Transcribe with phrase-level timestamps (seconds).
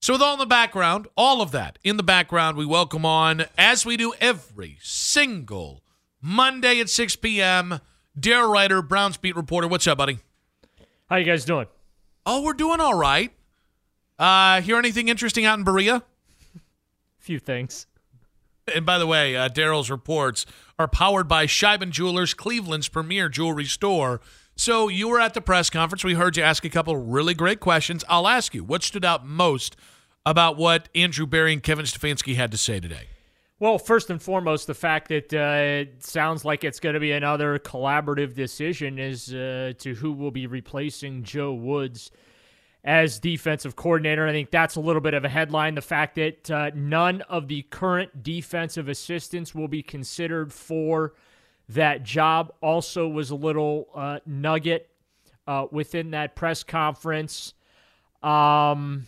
[0.00, 3.46] So, with all in the background, all of that in the background, we welcome on,
[3.58, 5.82] as we do every single
[6.22, 7.80] Monday at 6 p.m.,
[8.18, 9.66] Daryl Ruiter, Browns beat reporter.
[9.66, 10.20] What's up, buddy?
[11.06, 11.66] How you guys doing?
[12.24, 13.32] Oh, we're doing all right.
[14.18, 15.96] Uh, hear anything interesting out in Berea?
[15.96, 16.02] A
[17.18, 17.86] few things.
[18.72, 20.46] And by the way, uh, Daryl's reports
[20.78, 24.20] are powered by Sheiban Jewelers, Cleveland's premier jewelry store.
[24.58, 26.02] So you were at the press conference.
[26.02, 28.04] We heard you ask a couple really great questions.
[28.08, 29.76] I'll ask you what stood out most
[30.26, 33.06] about what Andrew Berry and Kevin Stefanski had to say today.
[33.60, 37.12] Well, first and foremost, the fact that uh, it sounds like it's going to be
[37.12, 42.10] another collaborative decision as uh, to who will be replacing Joe Woods
[42.82, 44.26] as defensive coordinator.
[44.26, 45.76] I think that's a little bit of a headline.
[45.76, 51.14] The fact that uh, none of the current defensive assistants will be considered for
[51.70, 54.88] that job also was a little uh, nugget
[55.46, 57.54] uh, within that press conference.
[58.22, 59.06] Um,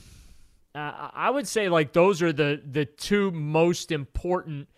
[0.75, 4.69] I would say like those are the the two most important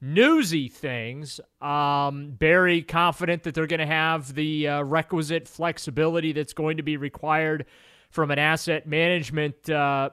[0.00, 1.40] newsy things.
[1.60, 6.82] Um, Berry confident that they're going to have the uh, requisite flexibility that's going to
[6.82, 7.66] be required
[8.10, 10.10] from an asset management uh,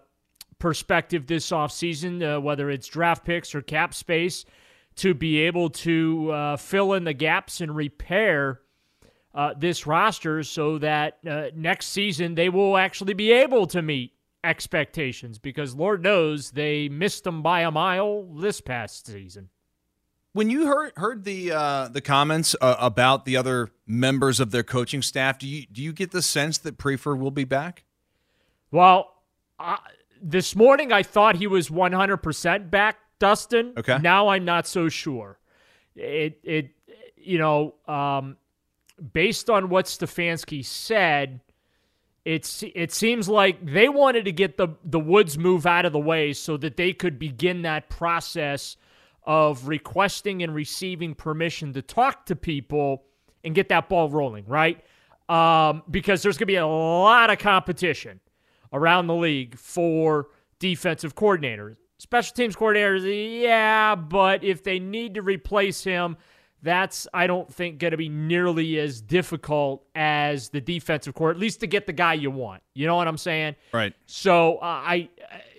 [0.59, 4.43] perspective this offseason, uh, whether it's draft picks or cap space
[4.97, 8.61] to be able to uh, fill in the gaps and repair
[9.33, 14.13] uh, this roster so that uh, next season they will actually be able to meet
[14.43, 19.49] expectations because Lord knows they missed them by a mile this past season.
[20.33, 24.63] When you heard heard the uh, the comments uh, about the other members of their
[24.63, 27.85] coaching staff, do you do you get the sense that Priefer will be back?
[28.69, 29.13] Well,
[30.21, 33.73] this morning I thought he was 100% back Dustin.
[33.77, 33.97] Okay.
[33.99, 35.39] Now I'm not so sure.
[35.95, 36.71] It it
[37.15, 38.37] you know um,
[39.13, 41.41] based on what Stefanski said,
[42.25, 45.99] it's it seems like they wanted to get the the Woods move out of the
[45.99, 48.77] way so that they could begin that process
[49.23, 53.03] of requesting and receiving permission to talk to people
[53.43, 54.83] and get that ball rolling, right?
[55.29, 58.21] Um, because there's going to be a lot of competition
[58.71, 60.27] around the league for
[60.59, 61.75] defensive coordinators.
[61.99, 66.15] Special teams coordinators, yeah, but if they need to replace him,
[66.61, 71.37] that's I don't think going to be nearly as difficult as the defensive core, at
[71.37, 72.61] least to get the guy you want.
[72.73, 73.55] You know what I'm saying?
[73.73, 73.93] Right.
[74.05, 75.09] So uh, I,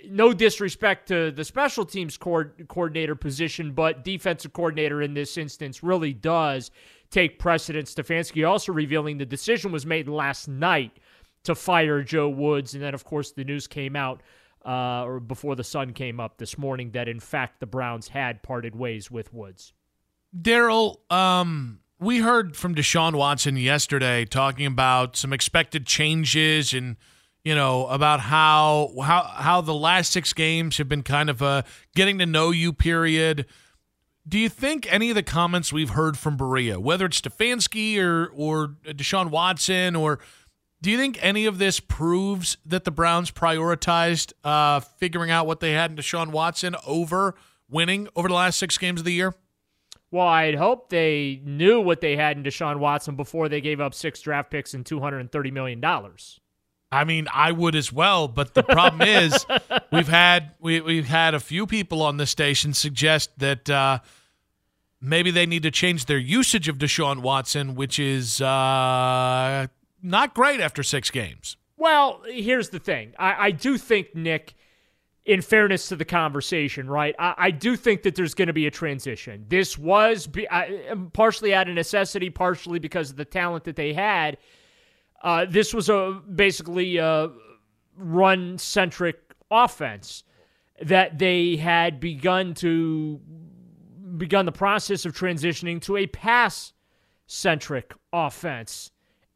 [0.08, 5.82] no disrespect to the special teams co- coordinator position, but defensive coordinator in this instance
[5.82, 6.70] really does
[7.10, 7.94] take precedence.
[7.94, 10.98] Stefanski also revealing the decision was made last night
[11.44, 14.20] to fire Joe Woods, and then of course the news came out
[14.68, 18.42] uh, or before the sun came up this morning that in fact the Browns had
[18.42, 19.72] parted ways with Woods.
[20.38, 26.96] Daryl, um, we heard from Deshaun Watson yesterday talking about some expected changes and
[27.44, 31.64] you know about how how how the last six games have been kind of a
[31.94, 33.46] getting to know you period.
[34.28, 38.30] Do you think any of the comments we've heard from Berea, whether it's Stefanski or
[38.34, 40.18] or Deshaun Watson or
[40.80, 45.60] do you think any of this proves that the Browns prioritized uh, figuring out what
[45.60, 47.34] they had in Deshaun Watson over
[47.68, 49.34] winning over the last six games of the year?
[50.10, 53.92] Well, I'd hope they knew what they had in Deshaun Watson before they gave up
[53.92, 55.84] six draft picks and $230 million.
[56.90, 59.44] I mean, I would as well, but the problem is
[59.92, 63.98] we've had we, we've had a few people on this station suggest that uh,
[64.98, 69.66] maybe they need to change their usage of Deshaun Watson, which is uh,
[70.02, 71.56] not great after six games.
[71.76, 73.14] Well, here's the thing.
[73.18, 74.54] I, I do think, Nick,
[75.24, 77.14] in fairness to the conversation, right?
[77.18, 79.44] I, I do think that there's going to be a transition.
[79.48, 83.92] This was be, uh, partially out of necessity, partially because of the talent that they
[83.92, 84.38] had.
[85.22, 87.30] Uh, this was a basically a
[87.96, 90.24] run centric offense
[90.80, 93.20] that they had begun to
[94.16, 96.72] begun the process of transitioning to a pass
[97.26, 98.90] centric offense.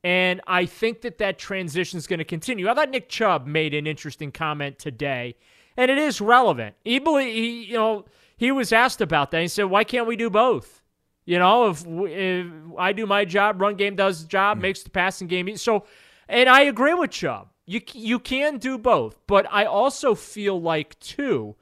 [0.05, 2.69] And I think that that transition is going to continue.
[2.69, 5.37] I thought Nick Chubb made an interesting comment today,
[5.77, 6.75] and it is relevant.
[6.85, 8.05] He, he you know,
[8.37, 9.43] he was asked about that.
[9.43, 10.83] He said, "Why can't we do both?"
[11.25, 12.47] You know, if, if
[12.77, 14.63] I do my job, run game does the job, mm-hmm.
[14.63, 15.57] makes the passing game.
[15.57, 15.85] So,
[16.29, 17.49] and I agree with Chubb.
[17.65, 21.55] You you can do both, but I also feel like too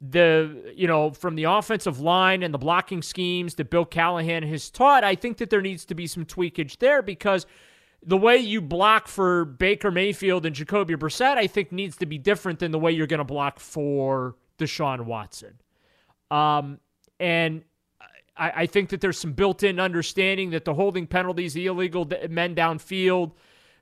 [0.00, 4.70] the you know from the offensive line and the blocking schemes that Bill Callahan has
[4.70, 7.46] taught, I think that there needs to be some tweakage there because
[8.04, 12.16] the way you block for Baker Mayfield and Jacoby Brissett, I think needs to be
[12.16, 15.58] different than the way you're going to block for Deshaun Watson.
[16.30, 16.78] Um,
[17.18, 17.64] and
[18.36, 22.54] I, I, think that there's some built-in understanding that the holding penalties, the illegal men
[22.54, 23.32] downfield,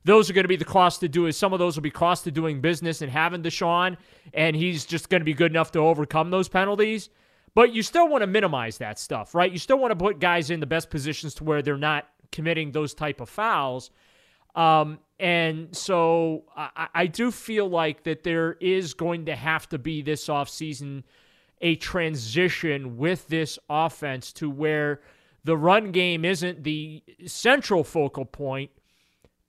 [0.07, 1.33] those are going to be the cost to do it.
[1.33, 3.97] Some of those will be cost to doing business and having Deshaun,
[4.33, 7.11] and he's just going to be good enough to overcome those penalties.
[7.55, 9.51] But you still want to minimize that stuff, right?
[9.51, 12.71] You still want to put guys in the best positions to where they're not committing
[12.71, 13.91] those type of fouls.
[14.55, 19.79] Um, and so I, I, do feel like that there is going to have to
[19.79, 21.03] be this offseason
[21.61, 25.01] a transition with this offense to where
[25.45, 28.71] the run game isn't the central focal point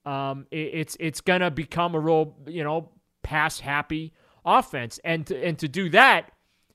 [0.07, 2.89] um, it, it's it's gonna become a real you know
[3.24, 4.13] pass happy
[4.45, 6.31] offense, and to, and to do that,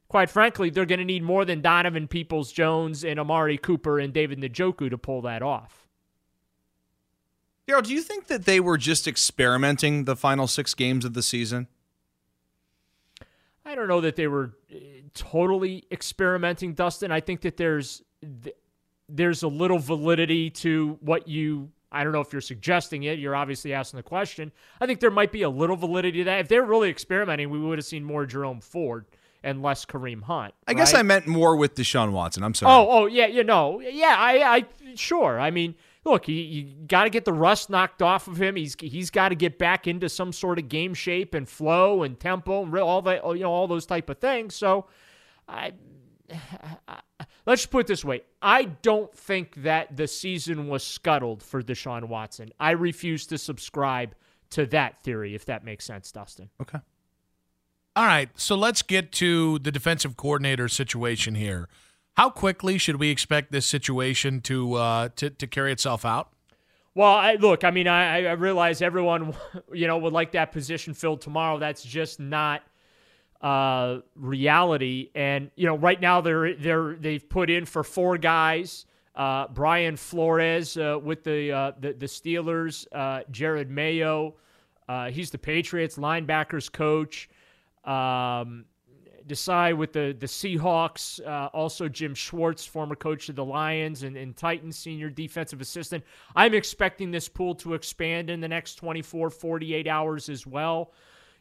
[0.08, 4.38] quite frankly, they're gonna need more than Donovan Peoples Jones and Amari Cooper and David
[4.40, 5.88] Njoku to pull that off.
[7.66, 11.22] Daryl, do you think that they were just experimenting the final six games of the
[11.22, 11.68] season?
[13.64, 14.76] I don't know that they were uh,
[15.14, 17.10] totally experimenting, Dustin.
[17.10, 18.02] I think that there's
[19.08, 23.18] there's a little validity to what you I don't know if you're suggesting it.
[23.18, 24.50] You're obviously asking the question.
[24.80, 26.40] I think there might be a little validity to that.
[26.40, 29.04] If they're really experimenting, we would have seen more Jerome Ford
[29.44, 30.54] and less Kareem Hunt.
[30.66, 32.42] I guess I meant more with Deshaun Watson.
[32.42, 32.72] I'm sorry.
[32.72, 35.38] Oh, oh yeah, you know, yeah, I, I, sure.
[35.38, 35.74] I mean,
[36.04, 38.56] look, he, you got to get the rust knocked off of him.
[38.56, 42.18] He's he's got to get back into some sort of game shape and flow and
[42.18, 44.54] tempo and all that, you know, all those type of things.
[44.54, 44.86] So,
[45.48, 45.72] I,
[47.46, 48.22] let's put it this way.
[48.40, 52.50] I don't think that the season was scuttled for Deshaun Watson.
[52.58, 54.14] I refuse to subscribe
[54.50, 56.50] to that theory, if that makes sense, Dustin.
[56.60, 56.78] Okay.
[57.94, 58.30] All right.
[58.36, 61.68] So let's get to the defensive coordinator situation here.
[62.16, 66.30] How quickly should we expect this situation to uh, to, to carry itself out?
[66.94, 69.34] Well, I, look, I mean, I, I realize everyone,
[69.72, 71.58] you know, would like that position filled tomorrow.
[71.58, 72.62] That's just not
[73.42, 75.10] uh, reality.
[75.14, 78.86] And you know, right now they're they're they've put in for four guys.
[79.14, 84.36] Uh, Brian Flores uh, with the, uh, the, the Steelers, uh, Jerod Mayo,
[85.10, 87.28] he's the Patriots linebackers coach.
[87.84, 88.64] Um,
[89.26, 91.20] Desai with the the Seahawks,
[91.52, 96.02] also Jim Schwartz, former coach of the Lions and, and Titans, senior defensive assistant.
[96.34, 100.92] I'm expecting this pool to expand in the next 24, 48 hours as well,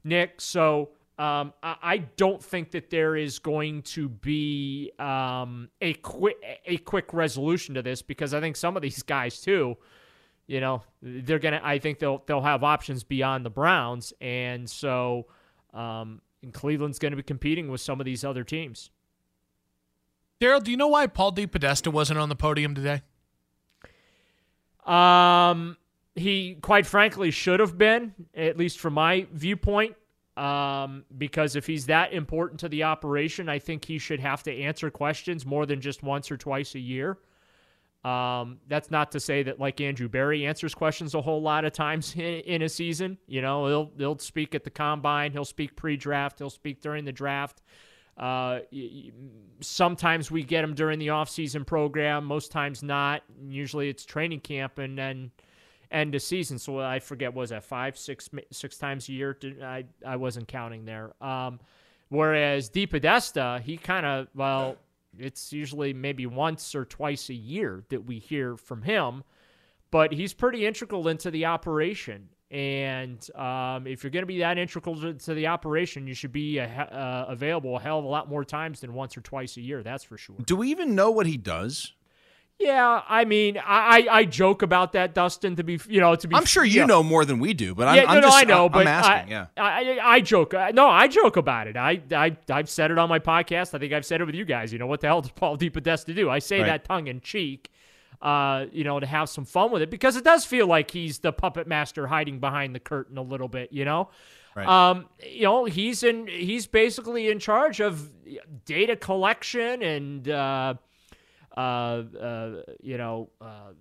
[0.03, 0.39] Nick.
[0.41, 0.89] So
[1.21, 6.77] um, I, I, don't think that there is going to be um, a quick a
[6.77, 9.77] quick resolution to this because I think some of these guys too,
[10.47, 11.61] you know, they're gonna.
[11.63, 15.27] I think they'll they'll have options beyond the Browns, and so
[15.75, 18.89] um, and Cleveland's going to be competing with some of these other teams.
[20.41, 21.45] Daryl, do you know why Paul D.
[21.45, 23.03] DePodesta wasn't on the podium today?
[24.87, 25.77] Um,
[26.15, 29.95] he quite frankly should have been, at least from my viewpoint
[30.37, 34.53] um, because if he's that important to the operation, I think he should have to
[34.53, 37.17] answer questions more than just once or twice a year.
[38.03, 41.73] Um, that's not to say that like Andrew Berry answers questions a whole lot of
[41.73, 43.17] times in, in a season.
[43.27, 47.11] You know, he'll he'll speak at the combine, he'll speak pre-draft, he'll speak during the
[47.11, 47.61] draft.
[48.17, 48.59] Uh,
[49.61, 53.23] sometimes we get him during the off-season program, most times not.
[53.47, 55.31] Usually it's training camp, and then
[55.91, 56.57] end of season.
[56.57, 59.37] So I forget was that five, six, six times a year.
[59.61, 61.13] I I wasn't counting there.
[61.21, 61.59] Um,
[62.09, 64.77] whereas DePodesta, he kind of well,
[65.17, 69.23] it's usually maybe once or twice a year that we hear from him,
[69.91, 72.29] but he's pretty integral into the operation.
[72.49, 76.33] And um, if you're going to be that integral to, to, the operation, you should
[76.33, 79.55] be a, uh, available a hell of a lot more times than once or twice
[79.55, 79.81] a year.
[79.83, 80.35] That's for sure.
[80.45, 81.93] Do we even know what he does?
[82.61, 85.55] Yeah, I mean, I, I joke about that, Dustin.
[85.55, 86.35] To be, you know, to be.
[86.35, 88.27] I'm sure you, you know, know, more than we do, but I'm, yeah, I'm no,
[88.27, 89.33] just, I know, I'm, but asking.
[89.33, 90.53] I, yeah, I, I, joke.
[90.73, 91.75] No, I joke about it.
[91.75, 93.73] I, I, I've said it on my podcast.
[93.73, 94.71] I think I've said it with you guys.
[94.71, 96.29] You know, what the hell does Paul DePodesta do?
[96.29, 96.67] I say right.
[96.67, 97.71] that tongue in cheek,
[98.21, 101.19] uh, you know, to have some fun with it because it does feel like he's
[101.19, 103.73] the puppet master hiding behind the curtain a little bit.
[103.73, 104.09] You know,
[104.55, 104.67] Right.
[104.67, 106.27] Um, you know, he's in.
[106.27, 108.09] He's basically in charge of
[108.65, 110.73] data collection and, uh, uh, uh,
[111.57, 113.71] you know, uh,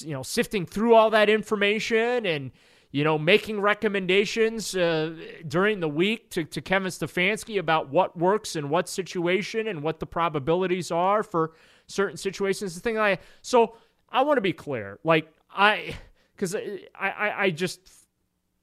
[0.00, 2.52] you know, sifting through all that information and
[2.92, 5.14] you know, making recommendations uh,
[5.48, 9.98] during the week to, to Kevin Stefanski about what works and what situation and what
[9.98, 11.52] the probabilities are for
[11.86, 12.74] certain situations.
[12.74, 13.76] The thing I so
[14.10, 15.96] I want to be clear, like I,
[16.36, 17.80] because I, I I just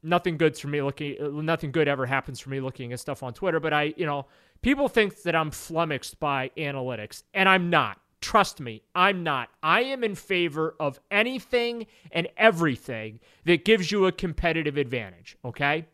[0.03, 3.33] nothing good for me looking nothing good ever happens for me looking at stuff on
[3.33, 4.27] Twitter, but I you know
[4.61, 7.99] people think that I'm flummoxed by analytics, and I'm not.
[8.21, 9.49] Trust me, I'm not.
[9.63, 15.85] I am in favor of anything and everything that gives you a competitive advantage, okay?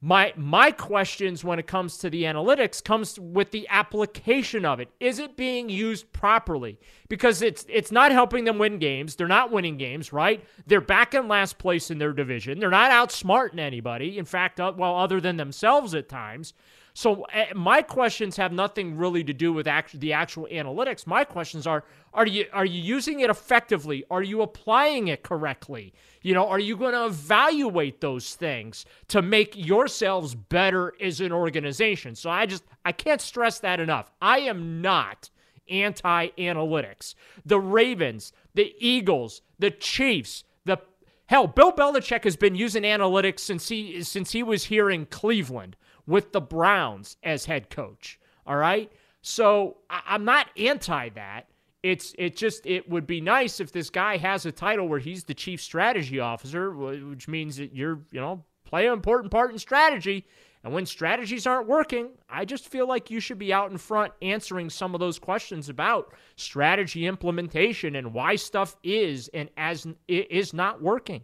[0.00, 4.90] My my questions when it comes to the analytics comes with the application of it.
[5.00, 6.78] Is it being used properly?
[7.08, 9.16] Because it's it's not helping them win games.
[9.16, 10.44] They're not winning games, right?
[10.68, 12.60] They're back in last place in their division.
[12.60, 14.18] They're not outsmarting anybody.
[14.18, 16.54] In fact, uh, well, other than themselves at times.
[16.98, 21.06] So uh, my questions have nothing really to do with act- the actual analytics.
[21.06, 24.04] My questions are: Are you are you using it effectively?
[24.10, 25.94] Are you applying it correctly?
[26.22, 31.30] You know, are you going to evaluate those things to make yourselves better as an
[31.30, 32.16] organization?
[32.16, 34.10] So I just I can't stress that enough.
[34.20, 35.30] I am not
[35.68, 37.14] anti-analytics.
[37.46, 40.78] The Ravens, the Eagles, the Chiefs, the
[41.26, 45.76] hell, Bill Belichick has been using analytics since he since he was here in Cleveland
[46.08, 48.18] with the Browns as head coach.
[48.46, 48.90] All right.
[49.20, 51.46] So I- am not anti that.
[51.82, 55.22] It's it just it would be nice if this guy has a title where he's
[55.22, 59.58] the chief strategy officer, which means that you're you know play an important part in
[59.58, 60.26] strategy.
[60.64, 64.12] And when strategies aren't working, I just feel like you should be out in front
[64.22, 70.52] answering some of those questions about strategy implementation and why stuff is and as is
[70.52, 71.22] not working.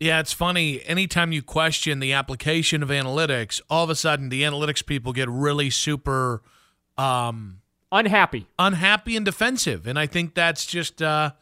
[0.00, 0.82] Yeah, it's funny.
[0.84, 5.28] Anytime you question the application of analytics, all of a sudden the analytics people get
[5.28, 6.42] really super
[6.96, 7.60] um,
[7.92, 11.32] unhappy, unhappy and defensive, and I think that's just uh,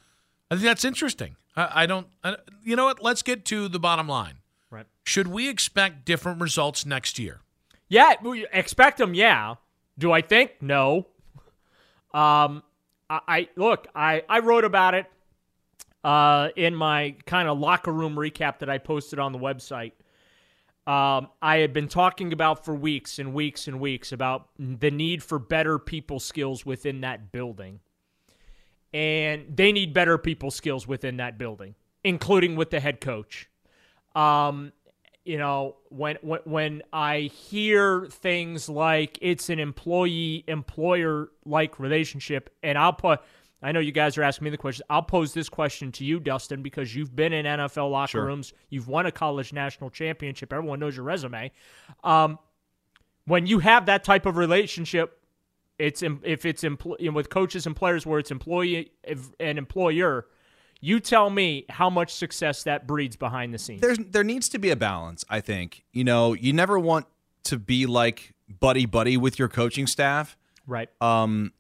[0.50, 1.37] I think that's interesting.
[1.57, 3.00] I, I don't, I, you know what?
[3.00, 4.38] Let's get to the bottom line.
[4.71, 4.87] Right?
[5.05, 7.41] Should we expect different results next year?
[7.88, 9.15] Yeah, we expect them.
[9.15, 9.55] Yeah.
[9.97, 11.07] Do I think no?
[12.12, 12.65] Um,
[13.09, 13.87] I, I look.
[13.95, 15.07] I I wrote about it
[16.09, 19.93] uh, in my kind of locker room recap that I posted on the website.
[20.87, 25.23] Um, I had been talking about for weeks and weeks and weeks about the need
[25.23, 27.81] for better people skills within that building.
[28.95, 33.50] And they need better people skills within that building, including with the head coach.
[34.15, 34.73] Um,
[35.27, 42.49] you know, when, when when I hear things like it's an employee employer like relationship,
[42.62, 43.21] and I'll put
[43.62, 44.85] I know you guys are asking me the question.
[44.88, 48.25] I'll pose this question to you, Dustin, because you've been in NFL locker sure.
[48.25, 48.53] rooms.
[48.71, 50.53] You've won a college national championship.
[50.53, 51.50] Everyone knows your resume.
[52.05, 52.38] Um,
[53.27, 55.21] when you have that type of relationship,
[55.79, 58.93] it's if it's empl- you know, with coaches and players where it's employee
[59.38, 60.27] and employer.
[60.81, 63.81] You tell me how much success that breeds behind the scenes.
[63.81, 65.25] There's there needs to be a balance.
[65.29, 67.07] I think you know you never want
[67.45, 70.37] to be like buddy buddy with your coaching staff.
[70.67, 70.88] Right.
[71.00, 71.53] Um,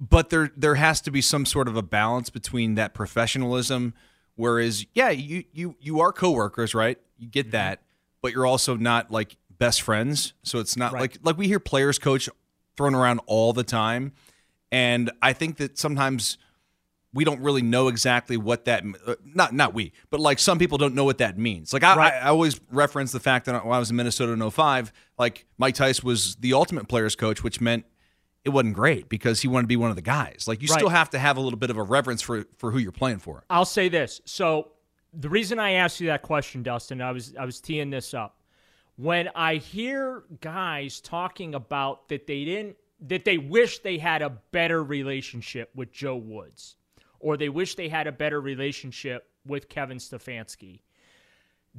[0.00, 3.94] but there there has to be some sort of a balance between that professionalism
[4.36, 7.52] whereas yeah you you you are coworkers right you get mm-hmm.
[7.52, 7.82] that
[8.22, 11.00] but you're also not like best friends so it's not right.
[11.00, 12.28] like like we hear players coach
[12.76, 14.12] thrown around all the time
[14.70, 16.38] and i think that sometimes
[17.14, 20.78] we don't really know exactly what that uh, not not we but like some people
[20.78, 22.12] don't know what that means like I, right.
[22.12, 25.46] I, I, always reference the fact that when i was in minnesota in 05 like
[25.56, 27.84] mike tice was the ultimate players coach which meant
[28.48, 30.46] it wasn't great because he wanted to be one of the guys.
[30.48, 30.78] Like you right.
[30.78, 33.18] still have to have a little bit of a reverence for for who you're playing
[33.18, 33.44] for.
[33.50, 34.20] I'll say this.
[34.24, 34.72] So
[35.12, 38.40] the reason I asked you that question, Dustin, I was I was teeing this up.
[38.96, 42.76] When I hear guys talking about that they didn't
[43.06, 46.76] that they wish they had a better relationship with Joe Woods
[47.20, 50.80] or they wish they had a better relationship with Kevin Stefanski.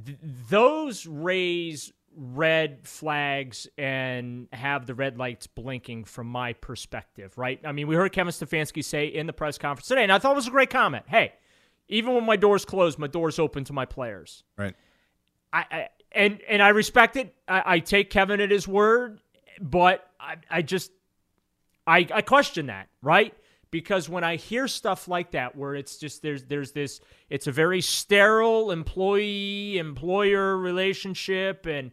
[0.04, 7.60] Th- those raise red flags and have the red lights blinking from my perspective, right?
[7.64, 10.32] I mean, we heard Kevin Stefanski say in the press conference today, and I thought
[10.32, 11.04] it was a great comment.
[11.08, 11.32] Hey,
[11.88, 14.44] even when my door's closed, my door's open to my players.
[14.56, 14.74] Right.
[15.52, 17.34] I, I and and I respect it.
[17.46, 19.20] I, I, take Kevin at his word,
[19.60, 20.90] but I, I just
[21.86, 23.34] I, I question that, right?
[23.70, 27.52] Because when I hear stuff like that, where it's just there's there's this, it's a
[27.52, 31.92] very sterile employee employer relationship, and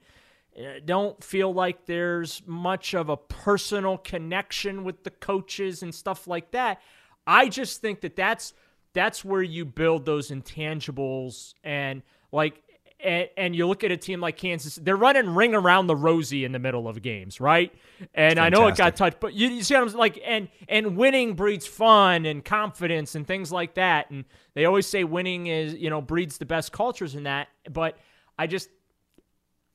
[0.57, 6.27] uh, don't feel like there's much of a personal connection with the coaches and stuff
[6.27, 6.81] like that.
[7.27, 8.53] I just think that that's
[8.93, 12.63] that's where you build those intangibles and like
[12.99, 16.43] and, and you look at a team like Kansas, they're running ring around the rosy
[16.45, 17.71] in the middle of games, right?
[18.13, 20.97] And I know it got touched, but you, you see what I'm like, and and
[20.97, 24.09] winning breeds fun and confidence and things like that.
[24.09, 24.25] And
[24.55, 27.49] they always say winning is you know breeds the best cultures in that.
[27.71, 27.97] But
[28.37, 28.69] I just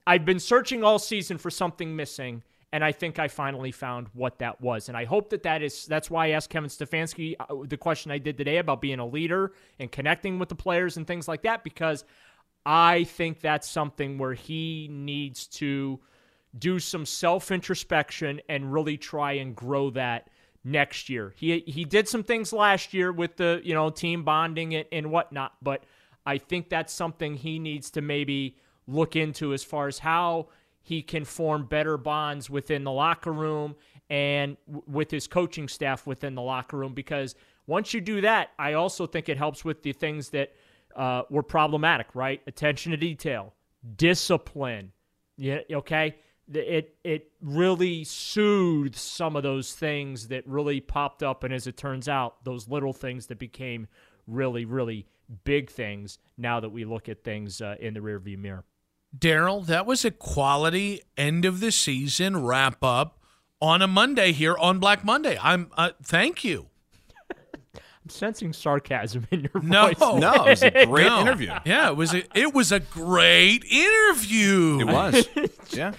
[0.07, 4.41] I've been searching all season for something missing, and I think I finally found what
[4.41, 4.89] that was.
[4.89, 8.11] And I hope that that is that's why I asked Kevin Stefanski uh, the question
[8.11, 11.43] I did today about being a leader and connecting with the players and things like
[11.43, 12.05] that because
[12.65, 16.01] I think that's something where he needs to
[16.59, 20.29] do some self introspection and really try and grow that
[20.65, 21.33] next year.
[21.37, 25.11] He he did some things last year with the you know team bonding and, and
[25.11, 25.85] whatnot, but
[26.25, 30.49] I think that's something he needs to maybe look into as far as how
[30.83, 33.77] he can form better bonds within the locker room
[34.11, 37.35] and w- with his coaching staff within the locker room because
[37.67, 40.53] once you do that, I also think it helps with the things that
[40.97, 42.41] uh, were problematic, right?
[42.47, 43.55] Attention to detail,
[43.97, 44.93] discipline.
[45.37, 46.17] Yeah, okay.
[46.53, 51.77] It it really soothed some of those things that really popped up, and as it
[51.77, 53.87] turns out, those little things that became
[54.27, 55.07] really really
[55.45, 56.19] big things.
[56.37, 58.65] Now that we look at things uh, in the rearview mirror,
[59.17, 63.19] Daryl, that was a quality end of the season wrap up
[63.61, 65.39] on a Monday here on Black Monday.
[65.41, 66.69] I'm uh, thank you.
[68.05, 70.01] I'm sensing sarcasm in your No, voice.
[70.01, 71.21] No, no, it was a great No.
[71.21, 71.53] interview.
[71.65, 74.81] Yeah, it was a it was a great interview.
[74.81, 75.29] It was.
[75.71, 75.93] yeah.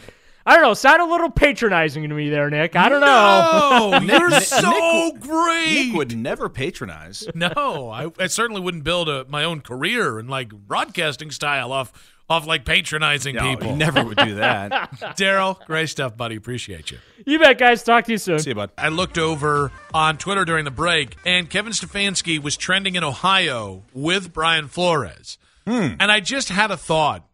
[0.45, 0.73] I don't know.
[0.73, 2.75] Sound a little patronizing to me there, Nick.
[2.75, 3.99] I don't know.
[3.99, 5.85] No, you're Nick- so Nick great.
[5.87, 7.25] Nick would never patronize.
[7.33, 11.93] no, I, I certainly wouldn't build a, my own career and like broadcasting style off
[12.29, 13.69] off like patronizing No, people.
[13.71, 14.71] he never would do that.
[15.17, 16.35] Daryl, great stuff, buddy.
[16.35, 16.97] Appreciate you.
[17.25, 17.83] You bet, guys.
[17.83, 18.39] Talk to you soon.
[18.39, 18.71] See you, bud.
[18.77, 23.83] I looked over on Twitter during the break, and Kevin Stefanski was trending in Ohio
[23.93, 25.37] with Brian Flores.
[25.67, 25.95] Hmm.
[25.99, 27.27] And I just had a thought.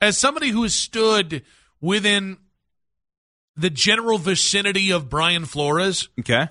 [0.00, 1.42] As somebody who has stood
[1.80, 2.38] within
[3.56, 6.48] the general vicinity of Brian Flores, Okay.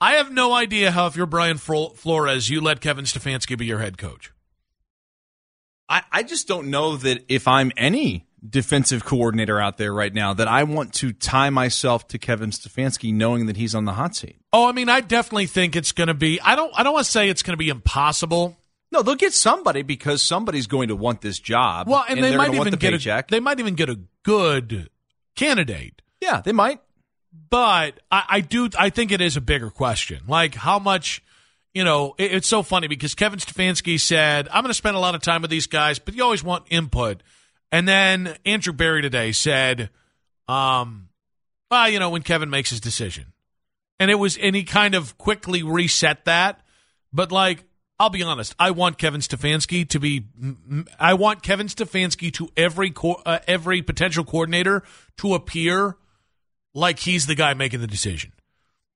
[0.00, 3.78] I have no idea how, if you're Brian Flores, you let Kevin Stefanski be your
[3.78, 4.32] head coach.
[5.88, 10.34] I, I just don't know that if I'm any defensive coordinator out there right now
[10.34, 14.14] that I want to tie myself to Kevin Stefanski knowing that he's on the hot
[14.14, 14.36] seat.
[14.52, 16.40] Oh, I mean, I definitely think it's going to be.
[16.40, 16.72] I don't.
[16.78, 18.56] I don't want to say it's going to be impossible.
[18.92, 21.88] No, they'll get somebody because somebody's going to want this job.
[21.88, 23.30] Well, and, they they're might even the get paycheck.
[23.30, 23.30] a.
[23.30, 24.90] They might even get a good
[25.34, 26.00] candidate.
[26.20, 26.80] yeah, they might.
[27.50, 28.68] But I, I do.
[28.78, 30.22] I think it is a bigger question.
[30.28, 31.22] Like how much.
[31.74, 35.00] You know, it, it's so funny because Kevin Stefanski said, "I'm going to spend a
[35.00, 37.22] lot of time with these guys, but you always want input."
[37.74, 39.90] And then Andrew Berry today said,
[40.46, 41.08] um,
[41.72, 43.32] well, you know, when Kevin makes his decision.
[43.98, 46.60] And it was, and he kind of quickly reset that.
[47.12, 47.64] But like,
[47.98, 50.26] I'll be honest, I want Kevin Stefanski to be,
[51.00, 54.84] I want Kevin Stefanski to every, co- uh, every potential coordinator
[55.16, 55.96] to appear
[56.74, 58.32] like he's the guy making the decision.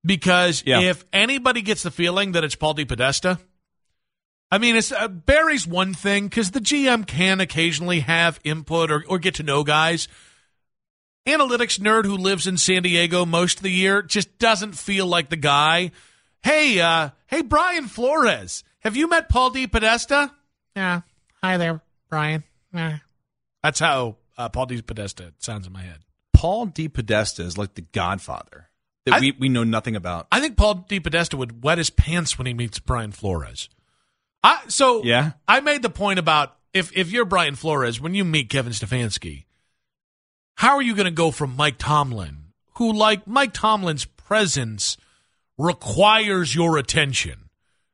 [0.05, 0.79] Because Yeah.
[0.81, 3.39] if anybody gets the feeling that it's Paul DePodesta,
[4.51, 9.03] I mean, it's uh, Berry's one thing because the GM can occasionally have input or,
[9.07, 10.07] or get to know guys.
[11.27, 15.29] Analytics nerd who lives in San Diego most of the year just doesn't feel like
[15.29, 15.91] the guy.
[16.41, 20.31] Hey, uh, hey, Brian Flores, have you met Paul DePodesta?
[20.75, 21.01] Yeah.
[21.43, 22.43] Hi there, Brian.
[22.73, 22.99] Yeah.
[23.61, 25.99] That's how uh, Paul DePodesta sounds in my head.
[26.33, 28.68] Paul DePodesta is like the godfather
[29.09, 30.27] that I- we, we know nothing about.
[30.31, 33.69] I think Paul DePodesta would wet his pants when he meets Brian Flores.
[34.43, 35.33] I, so Yeah?
[35.47, 39.45] I made the point about if if you're Brian Flores when you meet Kevin Stefanski,
[40.55, 44.95] how are you going to go from Mike Tomlin, who like Mike Tomlin's presence
[45.57, 47.49] requires your attention?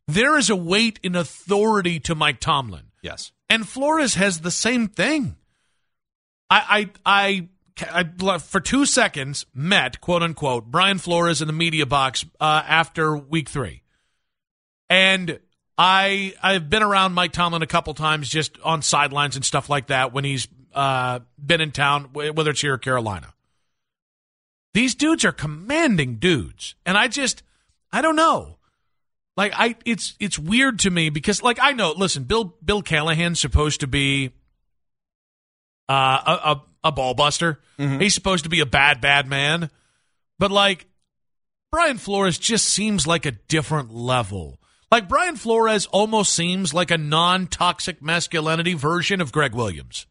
[0.07, 3.31] There is a weight in authority to Mike Tomlin, Yes.
[3.49, 5.35] and Flores has the same thing.
[6.49, 7.47] I I I,
[7.81, 13.17] I for two seconds met quote unquote Brian Flores in the media box uh, after
[13.17, 13.83] week three,
[14.89, 15.39] and
[15.77, 19.87] I I've been around Mike Tomlin a couple times just on sidelines and stuff like
[19.87, 23.33] that when he's uh, been in town, whether it's here or Carolina.
[24.73, 27.43] These dudes are commanding dudes, and I just
[27.91, 28.57] I don't know.
[29.37, 31.91] Like I, it's it's weird to me because like I know.
[31.91, 34.31] Listen, Bill Bill Callahan's supposed to be
[35.89, 35.93] uh,
[36.25, 37.59] a, a a ball buster.
[37.77, 37.99] Mm-hmm.
[37.99, 39.69] He's supposed to be a bad bad man,
[40.39, 40.85] but like
[41.71, 44.61] Brian Flores just seems like a different level.
[44.91, 50.05] Like Brian Flores almost seems like a non toxic masculinity version of Gregg Williams.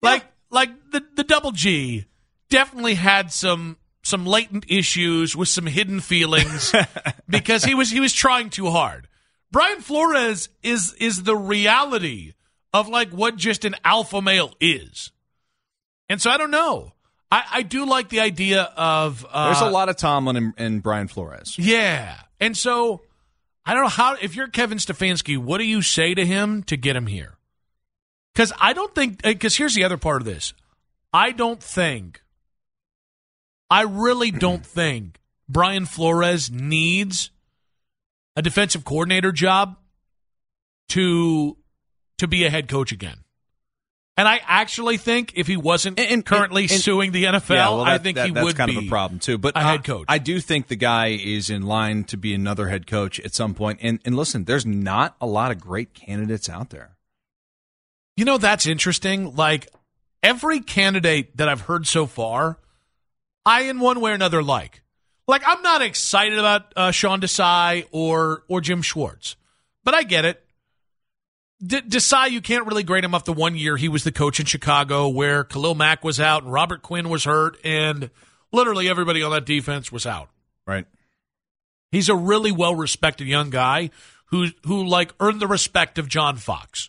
[0.00, 2.06] Like like the the double G
[2.48, 6.72] definitely had some some latent issues with some hidden feelings
[7.28, 9.08] because he was he was trying too hard.
[9.50, 12.34] Brian Flores is is the reality
[12.72, 15.10] of like what just an alpha male is.
[16.10, 16.92] And so I don't know.
[17.30, 20.82] I, I do like the idea of uh, There's a lot of Tomlin and, and
[20.82, 21.56] Brian Flores.
[21.56, 22.18] Yeah.
[22.40, 23.02] And so
[23.64, 26.76] I don't know how if you're Kevin Stefanski, what do you say to him to
[26.76, 27.36] get him here?
[28.34, 30.52] Cuz I don't think cuz here's the other part of this.
[31.12, 32.22] I don't think
[33.70, 37.30] I really don't think Brian Flores needs
[38.34, 39.76] a defensive coordinator job
[40.88, 41.56] to
[42.18, 43.24] to be a head coach again.
[44.20, 47.68] And I actually think if he wasn't And- and- currently and- suing the NFL, Yeah,
[47.70, 49.38] well, I think that- he that's would kind be of a problem too.
[49.38, 50.04] But a I- head coach.
[50.10, 53.54] I do think the guy is in line to be another head coach at some
[53.54, 53.78] point.
[53.80, 56.98] And and listen, there's not a lot of great candidates out there.
[58.14, 59.34] You know, that's interesting.
[59.36, 59.68] Like
[60.22, 62.58] every candidate that I've heard so far,
[63.46, 64.82] I in one way or another like.
[65.26, 69.36] Like I'm not excited about uh, Sean Desai or or Jim Schwartz,
[69.82, 70.44] but I get it.
[71.64, 74.40] D- Desai, you can't really grade him off the one year he was the coach
[74.40, 78.10] in Chicago, where Khalil Mack was out and Robert Quinn was hurt, and
[78.52, 80.30] literally everybody on that defense was out.
[80.66, 80.86] Right.
[81.90, 83.90] He's a really well respected young guy
[84.26, 86.88] who who like earned the respect of John Fox,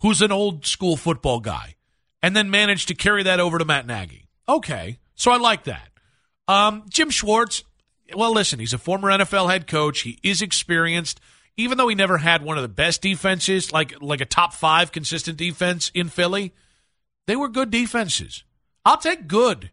[0.00, 1.76] who's an old school football guy,
[2.22, 4.28] and then managed to carry that over to Matt Nagy.
[4.48, 5.88] Okay, so I like that.
[6.46, 7.64] Um, Jim Schwartz,
[8.14, 10.02] well, listen, he's a former NFL head coach.
[10.02, 11.20] He is experienced,
[11.56, 14.92] even though he never had one of the best defenses, like like a top five
[14.92, 16.52] consistent defense in Philly.
[17.26, 18.44] They were good defenses.
[18.84, 19.70] I'll take good.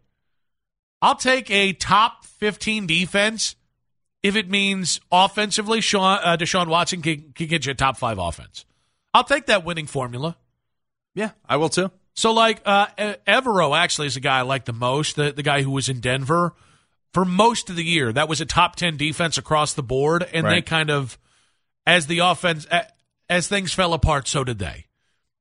[1.02, 3.56] I'll take a top fifteen defense
[4.22, 8.18] if it means offensively, Sean, uh, Deshaun Watson can, can get you a top five
[8.18, 8.64] offense.
[9.12, 10.36] I'll take that winning formula.
[11.14, 11.90] Yeah, I will too.
[12.14, 12.86] So, like, uh,
[13.26, 16.00] Evero actually is a guy I like the most, the, the guy who was in
[16.00, 16.54] Denver
[17.12, 18.12] for most of the year.
[18.12, 20.22] That was a top 10 defense across the board.
[20.32, 21.18] And they kind of,
[21.86, 22.66] as the offense,
[23.28, 24.86] as things fell apart, so did they.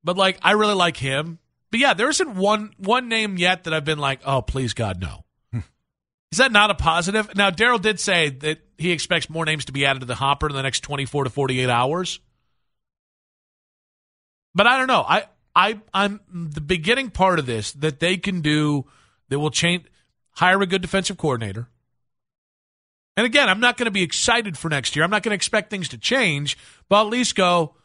[0.04, 1.40] But, like, I really like him.
[1.72, 5.00] But yeah, there isn't one one name yet that I've been like, oh, please, God,
[5.00, 5.24] no.
[5.52, 5.60] Hmm.
[6.32, 7.34] Is that not a positive?
[7.36, 10.50] Now, Daryl did say that he expects more names to be added to the hopper
[10.50, 12.20] in the next 24 to 48 hours.
[14.54, 15.06] But I don't know.
[15.08, 15.26] I,
[15.56, 18.86] I, I'm the beginning part of this that they can do
[19.30, 19.86] that will change,
[20.32, 21.70] hire a good defensive coordinator.
[23.22, 25.06] And again, I'm not going to be excited for next year.
[25.06, 26.58] I'm not going to expect things to change,
[26.90, 27.76] but at least go,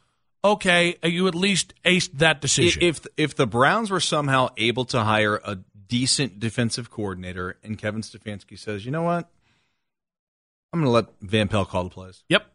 [0.42, 2.82] okay, uh, you at least aced that decision.
[2.82, 8.00] If if the Browns were somehow able to hire a decent defensive coordinator, and Kevin
[8.00, 9.28] Stefanski says, you know what,
[10.72, 12.24] I'm going to let Van Pelt call the plays.
[12.30, 12.46] yep.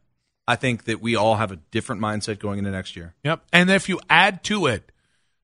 [0.48, 3.14] I think that we all have a different mindset going into next year.
[3.24, 3.44] Yep.
[3.54, 4.92] And if you add to it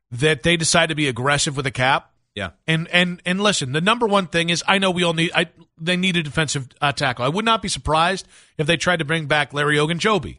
[0.09, 2.51] that they decide to be aggressive with a cap, Yeah.
[2.67, 5.47] and and and listen, the number one thing is I know we all need I
[5.79, 7.25] they need a defensive uh, tackle.
[7.25, 8.27] I would not be surprised
[8.59, 10.37] if they tried to bring back Larry Ogunjobi,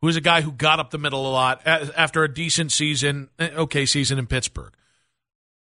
[0.00, 3.28] who is a guy who got up the middle a lot after a decent season,
[3.38, 4.72] eh, okay season in Pittsburgh.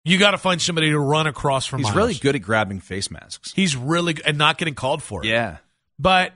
[0.05, 1.81] You got to find somebody to run across from.
[1.81, 1.89] Myles.
[1.89, 2.07] He's Myles.
[2.07, 3.51] really good at grabbing face masks.
[3.55, 5.27] He's really good and not getting called for it.
[5.27, 5.57] Yeah.
[5.97, 6.33] But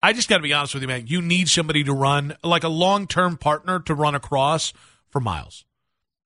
[0.00, 1.08] I just got to be honest with you, man.
[1.08, 4.72] You need somebody to run, like a long term partner to run across
[5.08, 5.64] for Myles.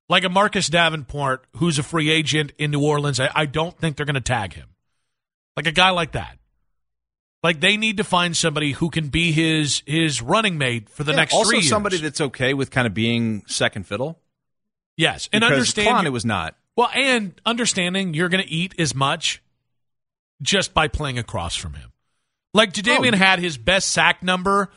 [0.08, 3.18] Like a Marcus Davenport, who's a free agent in New Orleans.
[3.18, 4.68] I, I don't think they're going to tag him.
[5.56, 6.38] Like a guy like that.
[7.42, 11.12] Like they need to find somebody who can be his his running mate for the
[11.12, 11.68] Yeah, next also three years.
[11.68, 14.18] somebody that's okay with kind of being second fiddle.
[14.96, 16.56] yes, and Because understand it was not.
[16.76, 19.42] well, and understanding you're going to eat as much
[20.42, 21.92] just by playing across from him.
[22.54, 23.16] Like Jadeveon Oh.
[23.18, 24.70] had his best sack number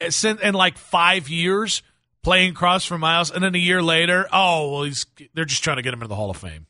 [0.00, 1.82] eh, in, in like five years
[2.22, 5.76] playing cross for Myles, and then a year later, oh well, he's they're just trying
[5.76, 6.66] to get him into the Hall of Fame.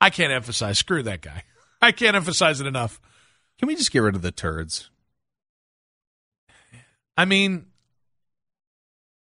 [0.00, 0.78] I can't emphasize.
[0.78, 1.44] Screw that guy.
[1.82, 3.00] I can't emphasize it enough.
[3.58, 4.90] Can we just get rid of the turds?
[7.16, 7.66] I mean,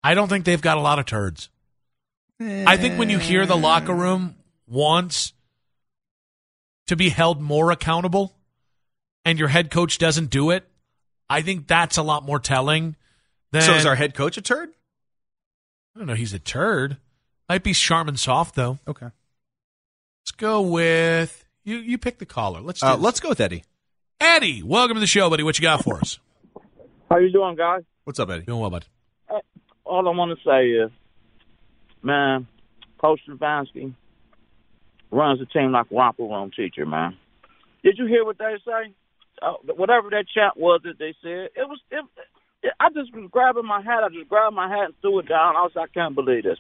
[0.04, 1.50] I don't think they've got a lot of turds.
[2.42, 5.34] I think when you hear the locker room wants
[6.88, 8.34] to be held more accountable
[9.26, 10.66] and your head coach doesn't do it,
[11.30, 12.96] I think that's a lot more telling
[13.52, 14.70] than So is our head coach a turd?
[16.00, 16.96] I don't know, he's a turd.
[17.50, 18.80] Might be Charmin soft though.
[18.88, 19.08] Okay.
[20.22, 22.62] Let's go with you you pick the caller.
[22.62, 23.66] Let's do Uh, let's go with Eddie.
[24.22, 25.44] Eddie, welcome to the show, buddy.
[25.44, 26.18] What you got for us?
[27.10, 27.82] How you doing, guys?
[28.06, 28.44] What's up, Eddie?
[28.44, 28.86] Doing well, bud.
[29.84, 30.90] All I want to say is,
[32.02, 32.48] man,
[33.02, 33.94] Coach Stefanski
[35.12, 37.18] runs the team like a romper room teacher, man.
[37.84, 38.94] Did you hear what they say?
[39.42, 41.82] Uh, whatever that chat was that they said, it was.
[41.92, 42.28] It, it,
[42.80, 44.04] I just was grabbing my hat.
[44.04, 45.56] I just grabbed my hat and threw it down.
[45.56, 46.58] I was, like, I can't believe this.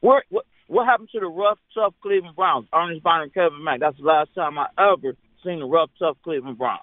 [0.00, 2.66] Where, what, what happened to the rough, tough Cleveland Browns?
[2.72, 3.80] Ernest and Kevin Mack.
[3.80, 6.82] That's the last time I ever seen the rough, tough Cleveland Browns.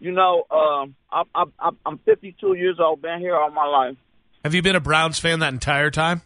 [0.00, 3.96] You know, um, I, I, I, I'm 52 years old, been here all my life.
[4.42, 6.22] Have you been a Browns fan that entire time?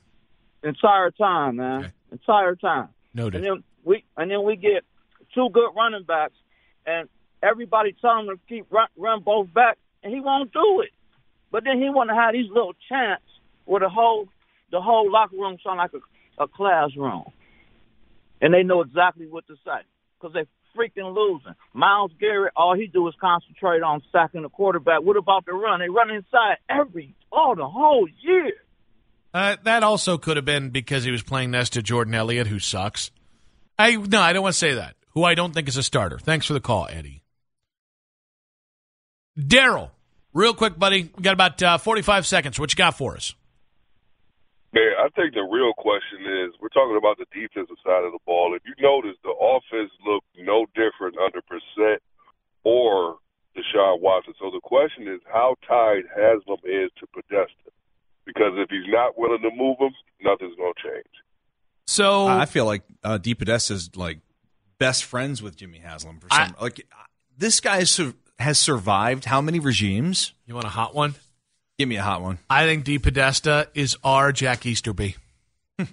[0.63, 1.81] Entire time, man.
[1.81, 1.93] Okay.
[2.13, 2.89] Entire time.
[3.15, 3.37] Noted.
[3.37, 4.83] And then we and then we get
[5.35, 6.35] two good running backs,
[6.85, 7.09] and
[7.43, 10.91] everybody telling him to keep run, run both back, and he won't do it.
[11.51, 13.25] But then he wanted to have these little chants
[13.65, 14.29] where the whole
[14.71, 17.25] the whole locker room sound like a, a classroom,
[18.41, 19.81] and they know exactly what to say
[20.21, 20.45] because they
[20.77, 21.55] freaking losing.
[21.73, 25.03] Myles Garrett, all he do is concentrate on sacking the quarterback.
[25.03, 25.81] What about the run?
[25.81, 28.53] They run inside every oh the whole year.
[29.35, 32.59] Uh, that also could have been because he was playing next to Jordan Elliott, who
[32.59, 33.11] sucks.
[33.79, 34.97] I no, I don't want to say that.
[35.15, 36.19] Who I don't think is a starter.
[36.19, 37.23] Thanks for the call, Eddie.
[39.39, 39.91] Daryl,
[40.35, 41.11] real quick, buddy.
[41.17, 42.59] We got about uh, forty-five seconds.
[42.59, 43.35] What you got for us?
[44.73, 48.19] Man, I think the real question is we're talking about the defensive side of the
[48.27, 48.55] ball.
[48.55, 51.99] If you notice, the offense looked no different under Brissett
[52.65, 53.17] or
[53.57, 54.35] Deshaun Watson.
[54.39, 57.73] So the question is, how tied Haslam is to Podesta?
[58.27, 61.15] Because if he's not willing to move him, nothing's going to change.
[61.87, 64.19] So I feel like uh, DePodesta's like
[64.79, 66.55] best friends with Jimmy Haslam for some.
[66.61, 66.87] like
[67.39, 70.33] this guy has, sur- has survived how many regimes?
[70.47, 71.15] you want a hot one?
[71.79, 72.39] Give me a hot one.
[72.51, 72.99] I think D.
[72.99, 75.17] Podesta is our Jack Easterby.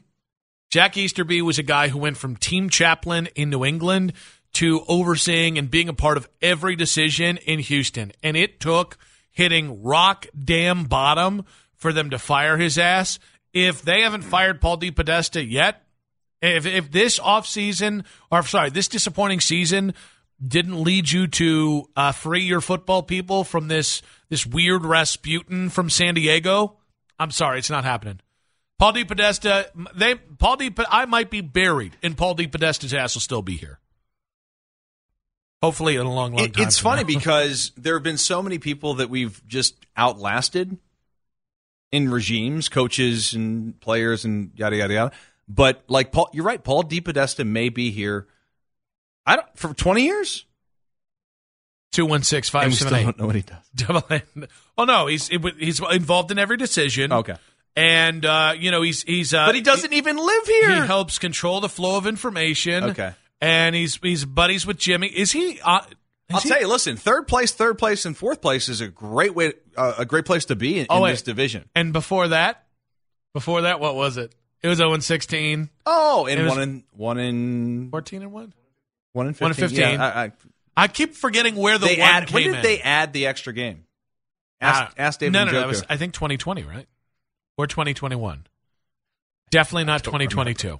[0.72, 4.14] Jack Easterby was a guy who went from team chaplain in New England
[4.54, 8.12] to overseeing and being a part of every decision in Houston.
[8.24, 8.98] And it took
[9.32, 13.20] hitting rock damn bottom for them to fire his ass.
[13.54, 15.84] If they haven't fired Paul DePodesta yet,
[16.42, 19.94] if, if this offseason, or sorry, this disappointing season
[20.46, 25.90] didn't lead you to uh, free your football people from this this weird Rasputin from
[25.90, 26.78] San Diego,
[27.20, 28.20] I'm sorry, it's not happening.
[28.78, 30.74] Paul DePodesta, they Paul D.
[30.90, 33.80] I might be buried, and Paul DePodesta's ass will still be here.
[35.64, 36.68] Hopefully, in a long, long time.
[36.68, 37.08] it's funny now.
[37.20, 40.78] because there have been so many people that we've just outlasted
[41.92, 45.12] in regimes, coaches and players and yada yada yada.
[45.48, 46.62] But like Paul, you're right.
[46.62, 48.28] Paul DePodesta may be here.
[49.26, 50.46] I don't for 20 years.
[51.92, 53.04] two one six And we seven eight.
[53.04, 53.58] don't know what he does.
[53.76, 54.04] Double.
[54.78, 57.12] Oh no, he's he's involved in every decision.
[57.14, 57.36] Okay,
[57.76, 60.82] and uh, you know he's he's uh, but he doesn't even live here.
[60.82, 62.84] He, helps control the flow of information.
[62.86, 63.14] Okay.
[63.42, 65.08] and he's he's buddies with Jimmy.
[65.08, 65.60] Is he?
[65.64, 65.82] Uh,
[66.30, 66.68] is I'll he- tell you.
[66.68, 70.26] Listen, third place, third place, and fourth place is a great way, uh, a great
[70.26, 71.70] place to be in, Oh, in this division.
[71.76, 72.66] And before that,
[73.34, 74.34] before that, what was it?
[74.64, 78.54] It was 0 16, Oh, and was- one in one in 14 and 1.
[79.16, 79.80] One in One in fifteen.
[79.80, 80.32] Yeah, I, I,
[80.78, 82.28] I keep forgetting where the they one add.
[82.28, 82.62] came When did in.
[82.64, 83.86] they add the extra game?
[84.62, 85.68] Ask, Uh, ask David No, no, no.
[85.68, 86.88] Was, I think 2020, right?
[87.58, 88.46] Or 2021.
[89.52, 90.80] Definitely not 2022.